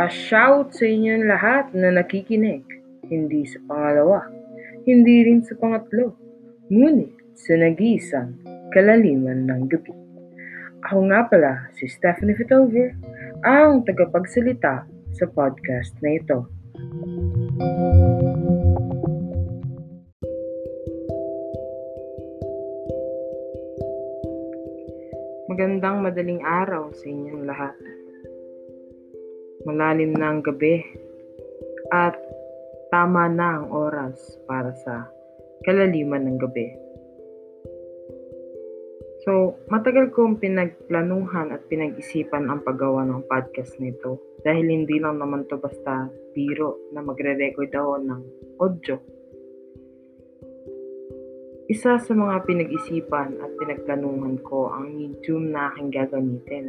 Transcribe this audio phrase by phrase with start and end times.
[0.00, 2.64] Pa-shout sa inyong lahat na nakikinig.
[3.12, 4.32] Hindi sa pangalawa,
[4.88, 6.16] hindi rin sa pangatlo,
[6.72, 8.32] ngunit sa nag-iisang
[8.72, 9.92] kalaliman ng gabi.
[10.88, 12.96] Ako nga pala si Stephanie Fitover,
[13.44, 16.48] ang tagapagsalita sa podcast na ito.
[25.52, 27.76] Magandang madaling araw sa inyong lahat.
[29.68, 30.80] Malalim na ang gabi
[31.92, 32.16] at
[32.88, 34.16] tama na ang oras
[34.48, 35.04] para sa
[35.68, 36.66] kalaliman ng gabi.
[39.28, 45.44] So, matagal kong pinagplanuhan at pinag-isipan ang paggawa ng podcast nito dahil hindi lang naman
[45.52, 48.20] to basta biro na magre-record ako ng
[48.64, 48.96] audio.
[51.68, 56.66] Isa sa mga pinag-isipan at pinagplanuhan ko ang medium na aking gagamitin.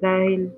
[0.00, 0.50] Dahil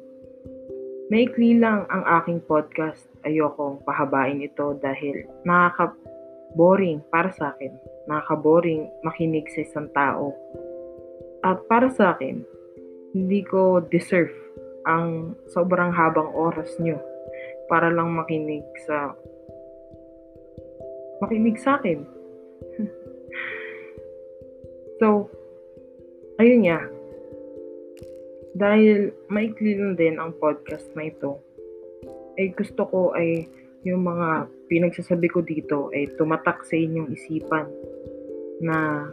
[1.09, 7.73] maikli lang ang aking podcast, ayokong pahabain ito dahil nakaka-boring para sa akin.
[8.09, 10.37] Nakaka-boring makinig sa isang tao.
[11.41, 12.45] At para sa akin,
[13.17, 14.33] hindi ko deserve
[14.85, 17.01] ang sobrang habang oras nyo
[17.69, 19.13] para lang makinig sa
[21.25, 22.05] makinig sa akin.
[25.01, 25.33] so,
[26.37, 26.98] ayun nga.
[28.59, 31.39] Dahil maikli lang din ang podcast na ito,
[32.35, 33.47] ay gusto ko ay
[33.87, 37.71] yung mga pinagsasabi ko dito ay tumatak sa inyong isipan
[38.59, 39.07] na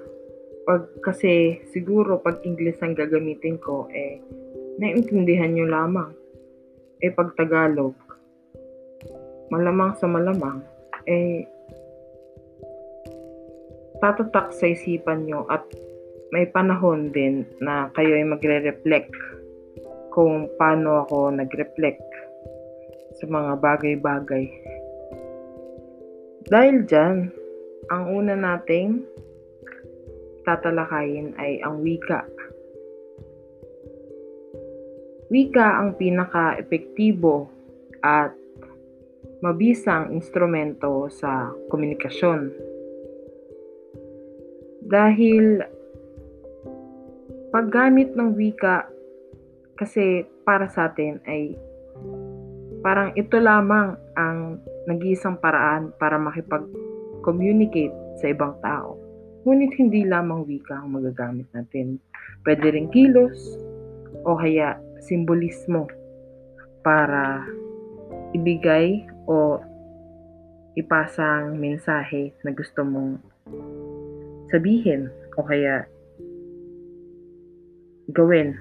[0.65, 4.17] pag kasi siguro pag English ang gagamitin ko eh
[4.81, 6.11] naiintindihan nyo lamang.
[6.99, 7.93] Eh pag Tagalog,
[9.53, 10.65] malamang sa malamang,
[11.05, 11.45] eh
[14.01, 15.63] tatatak sa isipan nyo at
[16.33, 19.13] may panahon din na kayo ay magre-reflect
[20.15, 22.07] kung paano ako nag-reflect
[23.19, 24.47] sa mga bagay-bagay.
[26.47, 27.27] Dahil dyan,
[27.91, 29.03] ang una nating
[30.47, 32.23] tatalakayin ay ang wika.
[35.27, 37.51] Wika ang pinaka-epektibo
[37.99, 38.31] at
[39.43, 42.55] mabisang instrumento sa komunikasyon.
[44.85, 45.59] Dahil
[47.51, 48.94] paggamit ng wika
[49.75, 51.55] kasi para sa atin ay
[52.85, 57.91] parang ito lamang ang nag-iisang paraan para makipag-communicate
[58.21, 58.95] sa ibang tao.
[59.43, 61.97] Ngunit hindi lamang wika ang magagamit natin.
[62.45, 63.57] Pwede rin kilos
[64.25, 65.89] o kaya simbolismo
[66.85, 67.45] para
[68.33, 69.57] ibigay o
[70.77, 73.17] ipasa ang mensahe na gusto mong
[74.53, 75.89] sabihin o kaya
[78.13, 78.53] gawin.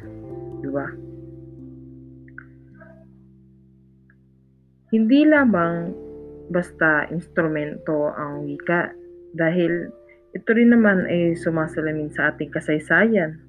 [0.65, 1.04] Di ba?
[4.95, 5.91] Hindi lamang
[6.55, 8.95] basta instrumento ang wika
[9.35, 9.91] dahil
[10.31, 13.43] ito rin naman ay sumasalamin sa ating kasaysayan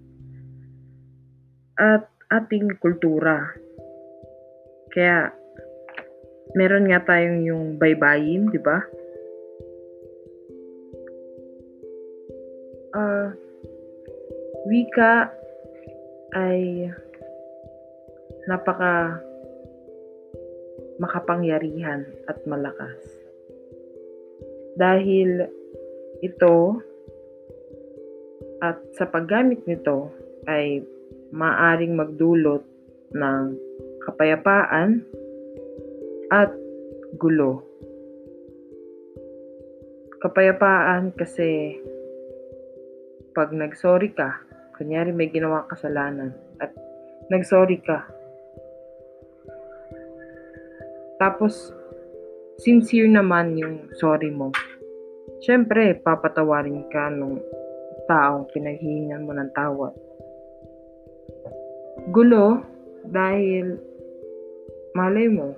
[1.78, 3.54] at ating kultura.
[4.90, 5.30] Kaya,
[6.58, 8.82] meron nga tayong yung baybayin, di ba?
[12.90, 13.30] Uh,
[14.66, 15.30] wika
[16.34, 16.90] ay
[18.50, 19.22] napaka
[21.02, 23.00] makapangyarihan at malakas.
[24.76, 25.48] Dahil
[26.24, 26.80] ito
[28.64, 30.12] at sa paggamit nito
[30.48, 30.84] ay
[31.36, 32.64] maaring magdulot
[33.16, 33.44] ng
[34.08, 35.04] kapayapaan
[36.32, 36.52] at
[37.20, 37.64] gulo.
[40.24, 41.78] Kapayapaan kasi
[43.36, 44.42] pag nagsorry ka,
[44.80, 46.32] kunyari may ginawa kasalanan
[46.64, 46.72] at
[47.30, 48.08] nagsorry ka,
[51.22, 51.72] tapos
[52.60, 54.52] sincere naman yung sorry mo,
[55.44, 57.40] syempre papatawarin ka nung
[58.06, 59.94] taong pinaghihingan mo ng tawad.
[62.14, 62.62] Gulo
[63.10, 63.78] dahil
[64.96, 65.52] malay mo,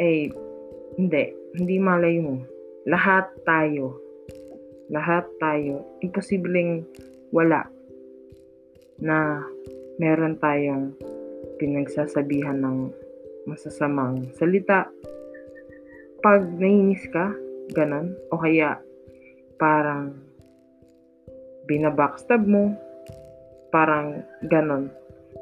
[0.00, 0.30] eh,
[0.96, 1.24] hindi,
[1.54, 2.40] hindi malay mo.
[2.88, 4.00] Lahat tayo.
[4.92, 6.84] Lahat tayo, imposibleng
[7.32, 7.66] wala
[9.00, 9.42] na
[9.98, 10.92] meron tayong
[11.58, 12.92] pinagsasabihan ng
[13.46, 14.88] masasamang salita.
[16.24, 17.32] Pag nainis ka,
[17.76, 18.80] ganon, o kaya
[19.60, 20.16] parang
[21.68, 22.72] binabackstab mo,
[23.72, 24.88] parang ganon.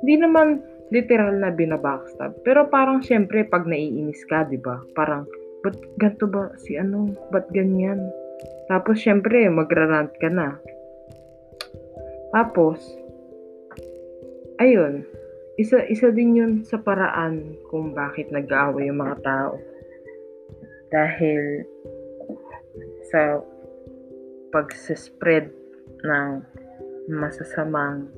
[0.02, 0.62] Hindi naman
[0.92, 4.82] literal na binabackstab, pero parang syempre pag naiinis ka, di ba?
[4.92, 5.24] Parang,
[5.62, 7.14] ba't ganito ba si ano?
[7.30, 7.98] Ba't ganyan?
[8.66, 10.58] Tapos, syempre, magrarant ka na.
[12.32, 12.80] Tapos,
[14.58, 15.04] ayun,
[15.60, 19.60] isa isa din yun sa paraan kung bakit nag-aaway yung mga tao.
[20.88, 21.64] Dahil
[23.12, 23.40] sa
[24.52, 25.48] pag-spread
[26.04, 26.30] ng
[27.12, 28.08] masasamang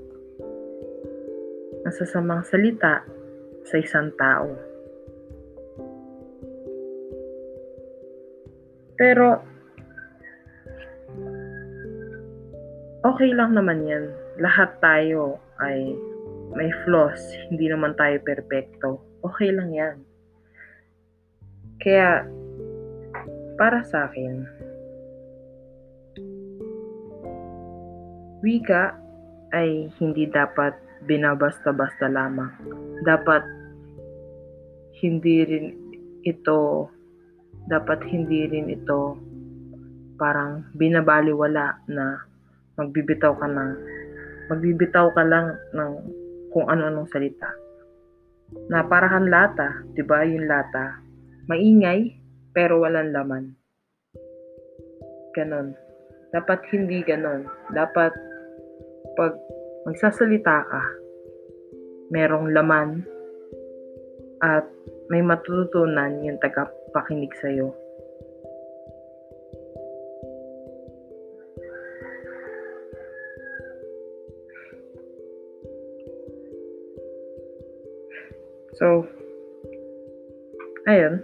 [1.83, 3.03] masasamang salita
[3.67, 4.55] sa isang tao.
[8.95, 9.43] Pero
[13.03, 14.05] okay lang naman yan.
[14.39, 15.95] Lahat tayo ay
[16.55, 17.21] may flaws.
[17.51, 19.03] Hindi naman tayo perpekto.
[19.27, 19.97] Okay lang yan.
[21.83, 22.25] Kaya,
[23.59, 24.47] para sa akin,
[28.41, 28.95] wika
[29.55, 30.75] ay hindi dapat
[31.05, 32.51] binabasta-basta lamang.
[33.05, 33.43] Dapat
[35.03, 35.67] hindi rin
[36.25, 36.89] ito
[37.69, 39.17] dapat hindi rin ito
[40.21, 42.21] parang binabaliwala na
[42.77, 43.71] magbibitaw ka ng
[44.53, 45.91] magbibitaw ka lang ng
[46.55, 47.51] kung ano-anong salita.
[48.71, 50.23] Na para kang lata, 'di ba?
[50.23, 51.03] Yung lata,
[51.51, 52.15] maingay
[52.55, 53.45] pero walang laman.
[55.35, 55.75] Ganon.
[56.31, 57.51] Dapat hindi ganon.
[57.75, 58.15] Dapat
[59.19, 59.35] pag
[59.85, 60.83] magsasalita ka,
[62.15, 63.03] merong laman
[64.39, 64.67] at
[65.11, 67.75] may matututunan yung tagapakinig sa'yo.
[78.75, 79.07] So,
[80.91, 81.23] ayun.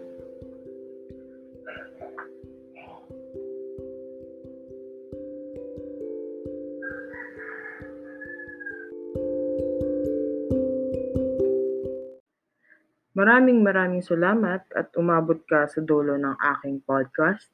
[13.11, 17.51] Maraming maraming salamat at umabot ka sa dulo ng aking podcast.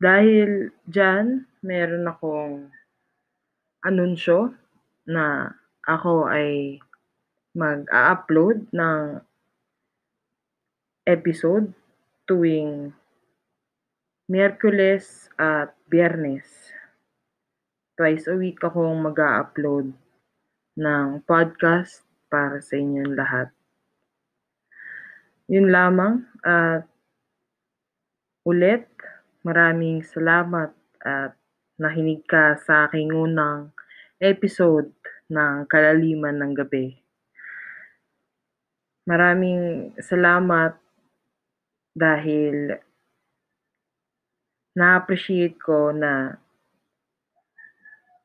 [0.00, 2.72] Dahil dyan, meron akong
[3.84, 4.56] anunsyo
[5.06, 5.52] na
[5.86, 6.80] ako ay
[7.56, 9.24] mag-a-upload ng
[11.08, 11.72] episode
[12.28, 12.92] tuwing
[14.28, 16.44] Miyerkules at Biyernes.
[17.96, 19.96] Twice a week akong mag-a-upload
[20.76, 23.48] ng podcast para sa inyong lahat.
[25.48, 26.84] Yun lamang at
[28.44, 28.84] ulit
[29.48, 31.32] maraming salamat at
[31.80, 33.72] nakinig ka sa aking unang
[34.20, 34.92] episode
[35.32, 37.05] ng Kalaliman ng Gabi.
[39.06, 40.74] Maraming salamat
[41.94, 42.74] dahil
[44.74, 46.34] na-appreciate ko na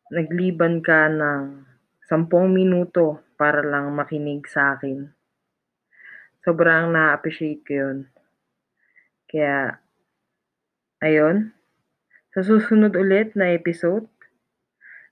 [0.10, 1.70] nagliban ka ng
[2.04, 5.06] sampung minuto para lang makinig sa akin.
[6.42, 7.98] Sobrang na-appreciate ko yun.
[9.30, 9.78] Kaya,
[10.98, 11.54] ayun.
[12.34, 14.10] Sa susunod ulit na episode,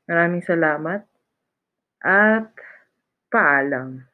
[0.10, 1.06] maraming salamat
[2.01, 2.50] at
[3.30, 4.08] paalam.